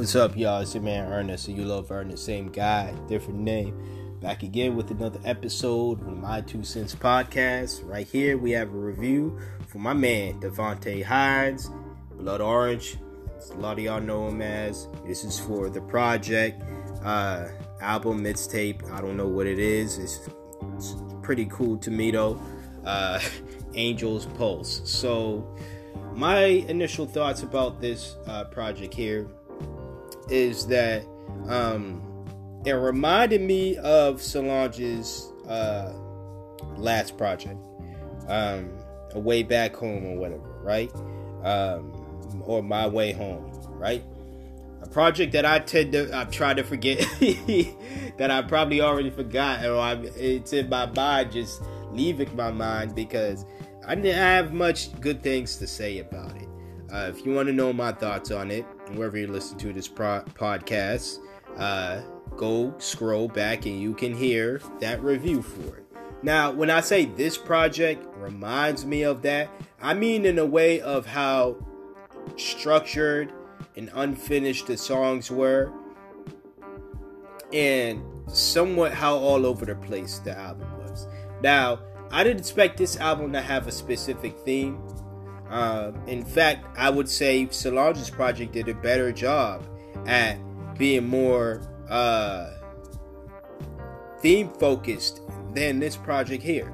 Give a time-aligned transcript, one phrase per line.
[0.00, 0.62] What's up, y'all?
[0.62, 4.18] It's your man Ernest, so you love Ernest, same guy, different name.
[4.22, 7.86] Back again with another episode of my Two Cents podcast.
[7.86, 11.68] Right here, we have a review for my man Devonte Hynes,
[12.16, 12.96] Blood Orange.
[13.50, 14.88] A lot of y'all know him as.
[15.06, 16.62] This is for the project
[17.04, 17.48] uh,
[17.82, 18.90] album mixtape.
[18.90, 19.98] I don't know what it is.
[19.98, 20.30] It's,
[20.76, 22.40] it's pretty cool to me though.
[22.86, 23.20] Uh,
[23.74, 24.80] Angel's Pulse.
[24.82, 25.54] So,
[26.14, 29.28] my initial thoughts about this uh, project here
[30.30, 31.04] is that
[31.48, 32.02] um,
[32.64, 35.92] it reminded me of Solange's uh,
[36.76, 37.58] last project,
[38.28, 38.70] um,
[39.14, 40.92] Way Back Home or whatever, right?
[41.42, 44.04] Um, or My Way Home, right?
[44.82, 46.98] A project that I tend to, I've tried to forget,
[48.18, 51.60] that I probably already forgot, or I'm, it's in my mind, just
[51.92, 53.44] leaving my mind because
[53.86, 56.49] I didn't have much good things to say about it.
[56.92, 59.86] Uh, if you want to know my thoughts on it, wherever you listen to this
[59.86, 61.18] pro- podcast,
[61.56, 62.00] uh,
[62.36, 65.86] go scroll back and you can hear that review for it.
[66.22, 69.48] Now, when I say this project reminds me of that,
[69.80, 71.56] I mean in a way of how
[72.36, 73.32] structured
[73.76, 75.72] and unfinished the songs were,
[77.52, 81.08] and somewhat how all over the place the album was.
[81.42, 81.80] Now,
[82.10, 84.82] I didn't expect this album to have a specific theme.
[85.50, 89.64] Uh, in fact, I would say Solange's project did a better job
[90.06, 90.38] at
[90.78, 92.52] being more uh,
[94.20, 95.20] theme focused
[95.54, 96.72] than this project here.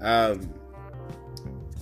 [0.00, 0.40] Um,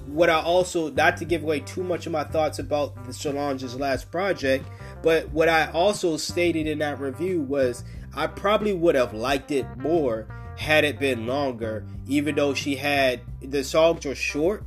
[0.06, 3.76] what I also, not to give away too much of my thoughts about the Solange's
[3.76, 4.66] last project,
[5.02, 9.66] but what I also stated in that review was I probably would have liked it
[9.76, 14.64] more had it been longer, even though she had the songs were short.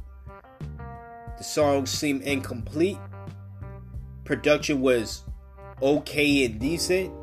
[1.37, 2.97] The songs seemed incomplete.
[4.25, 5.23] Production was
[5.81, 7.13] okay and decent.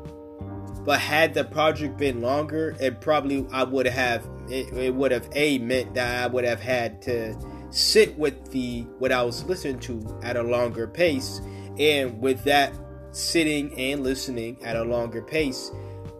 [0.85, 5.27] But had the project been longer, it probably I would have it, it would have
[5.33, 7.35] a meant that I would have had to
[7.71, 11.41] sit with the what I was listening to at a longer pace,
[11.79, 12.73] and with that
[13.11, 15.71] sitting and listening at a longer pace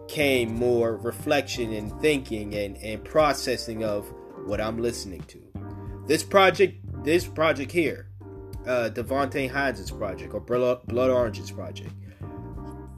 [0.08, 4.06] came more reflection and thinking and, and processing of
[4.46, 5.40] what I'm listening to.
[6.06, 8.08] This project, this project here,
[8.66, 11.92] uh, Devonte Hynes' project or Blood, Blood Orange's project,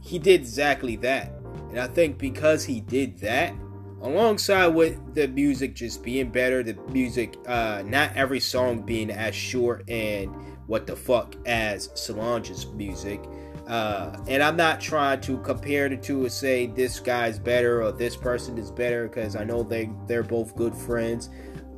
[0.00, 1.30] he did exactly that.
[1.68, 3.52] And I think because he did that,
[4.00, 9.34] alongside with the music just being better, the music, uh, not every song being as
[9.34, 10.34] short and
[10.66, 13.20] what the fuck as Solange's music.
[13.66, 17.92] Uh, and I'm not trying to compare the two and say this guy's better or
[17.92, 21.28] this person is better because I know they they're both good friends.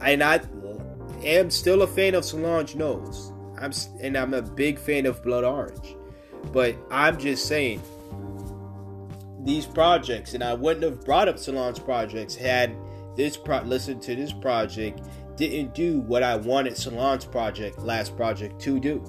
[0.00, 0.40] And I
[1.22, 3.32] am still a fan of Solange Knowles.
[3.58, 5.96] I'm and I'm a big fan of Blood Orange.
[6.52, 7.82] But I'm just saying
[9.44, 12.74] these projects, and I wouldn't have brought up Solange projects had
[13.16, 15.02] this pro listened to this project
[15.36, 19.04] didn't do what I wanted Solange project last project to do.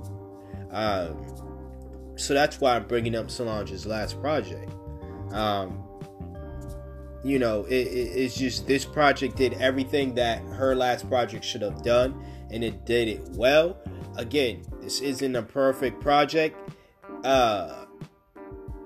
[0.72, 1.26] Um,
[2.16, 4.72] so that's why I'm bringing up Solange's last project.
[5.32, 5.84] Um,
[7.24, 11.62] you know, it, it, it's just this project did everything that her last project should
[11.62, 13.78] have done, and it did it well.
[14.18, 16.58] Again, this isn't a perfect project.
[17.24, 17.86] Uh,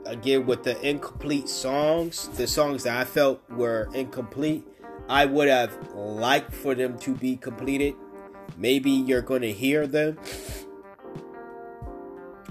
[0.06, 4.66] again, with the incomplete songs, the songs that I felt were incomplete,
[5.08, 7.96] I would have liked for them to be completed.
[8.58, 10.18] Maybe you're going to hear them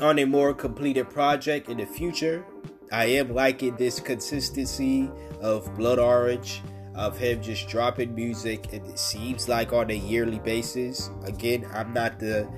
[0.00, 2.44] on a more completed project in the future.
[2.93, 6.62] I am liking this consistency of Blood Orange,
[6.95, 8.72] of him just dropping music.
[8.72, 11.11] and It seems like on a yearly basis.
[11.25, 12.49] Again, I'm not the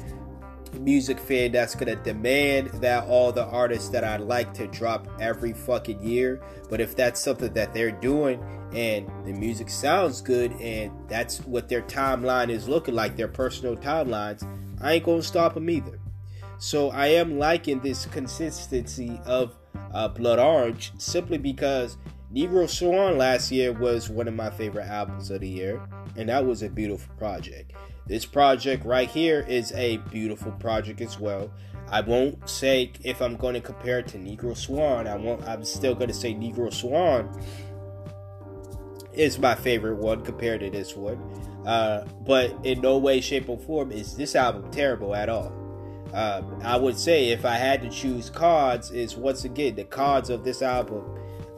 [0.81, 5.53] music fan that's gonna demand that all the artists that I like to drop every
[5.53, 6.43] fucking year.
[6.69, 8.43] But if that's something that they're doing
[8.75, 13.77] and the music sounds good and that's what their timeline is looking like, their personal
[13.77, 14.47] timelines,
[14.81, 15.99] I ain't gonna stop them either.
[16.59, 19.55] So I am liking this consistency of
[19.93, 21.97] uh, Blood Orange simply because
[22.35, 25.81] Negro Swan last year was one of my favorite albums of the year,
[26.17, 27.73] and that was a beautiful project.
[28.07, 31.51] This project right here is a beautiful project as well.
[31.89, 35.07] I won't say if I'm going to compare it to Negro Swan.
[35.07, 35.43] I won't.
[35.45, 37.31] I'm still going to say Negro Swan
[39.13, 41.19] is my favorite one compared to this one.
[41.67, 45.53] Uh, but in no way, shape, or form is this album terrible at all.
[46.13, 50.31] Uh, I would say if I had to choose cards, is once again the cards
[50.31, 51.05] of this album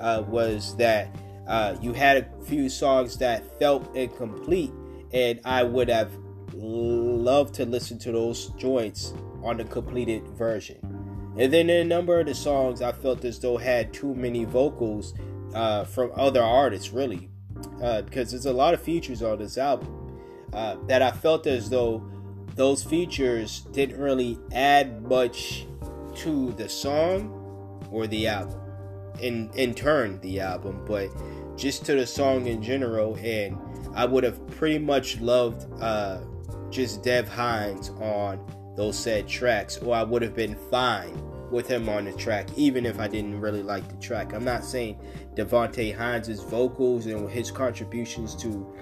[0.01, 1.15] uh, was that
[1.47, 4.73] uh, you had a few songs that felt incomplete,
[5.13, 6.13] and I would have
[6.55, 10.79] loved to listen to those joints on the completed version.
[11.39, 15.15] And then a number of the songs I felt as though had too many vocals
[15.55, 17.31] uh, from other artists, really,
[17.83, 20.21] uh, because there's a lot of features on this album
[20.53, 22.03] uh, that I felt as though
[22.59, 25.67] those features didn't really add much
[26.17, 27.33] to the song
[27.91, 28.61] or the album.
[29.21, 31.09] In in turn, the album, but
[31.57, 33.17] just to the song in general.
[33.17, 33.57] And
[33.95, 36.21] I would have pretty much loved uh,
[36.69, 38.45] just Dev Hynes on
[38.77, 42.85] those said tracks, or I would have been fine with him on the track, even
[42.85, 44.35] if I didn't really like the track.
[44.35, 45.01] I'm not saying
[45.35, 48.75] Devonte Hynes' vocals and his contributions to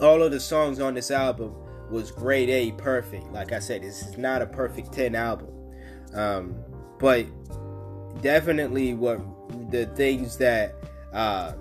[0.00, 1.54] all of the songs on this album
[1.90, 3.32] was grade A perfect.
[3.32, 5.48] Like I said, this is not a perfect 10 album.
[6.14, 6.56] Um,
[6.98, 7.26] but
[8.22, 9.20] definitely what
[9.70, 10.74] the things that
[11.12, 11.52] uh,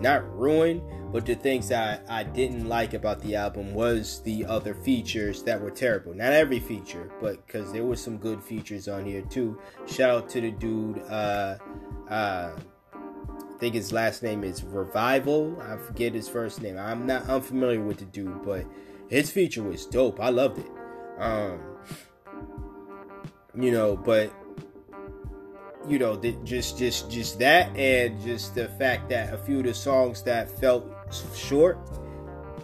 [0.00, 0.82] not ruined,
[1.12, 5.60] but the things I, I didn't like about the album was the other features that
[5.60, 6.14] were terrible.
[6.14, 9.58] Not every feature, but because there were some good features on here too.
[9.86, 10.98] Shout out to the dude.
[11.08, 11.56] Uh,
[12.10, 12.50] uh,
[13.54, 15.56] I think his last name is Revival.
[15.62, 16.76] I forget his first name.
[16.76, 18.64] I'm not unfamiliar with the dude, but
[19.08, 20.20] his feature was dope.
[20.20, 20.70] I loved it.
[21.18, 21.60] Um,
[23.54, 24.32] you know, but
[25.88, 29.74] you know, just just just that, and just the fact that a few of the
[29.74, 30.90] songs that felt
[31.34, 31.78] short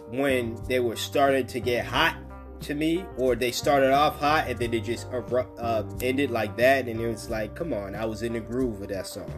[0.09, 2.17] when they were starting to get hot
[2.61, 6.87] to me, or they started off hot and then they just uh, ended like that,
[6.87, 9.31] and it was like, come on, I was in the groove of that song,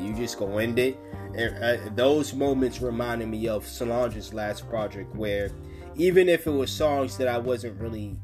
[0.00, 0.98] you just go end it.
[1.34, 5.50] And uh, those moments reminded me of Solange's last project, where
[5.96, 8.18] even if it was songs that I wasn't really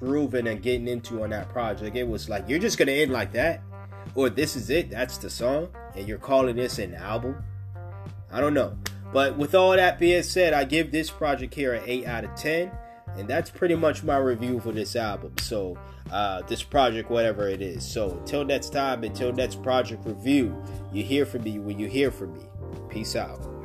[0.00, 3.32] grooving and getting into on that project, it was like you're just gonna end like
[3.32, 3.62] that
[4.14, 7.42] or this is it, that's the song, and you're calling this an album.
[8.30, 8.76] I don't know.
[9.12, 12.34] But with all that being said, I give this project here an 8 out of
[12.34, 12.70] 10.
[13.18, 15.32] And that's pretty much my review for this album.
[15.38, 15.78] So,
[16.10, 17.84] uh, this project, whatever it is.
[17.84, 22.10] So, until next time, until next project review, you hear from me when you hear
[22.10, 22.44] from me.
[22.88, 23.55] Peace out.